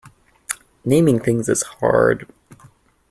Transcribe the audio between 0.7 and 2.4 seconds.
Naming things is hard.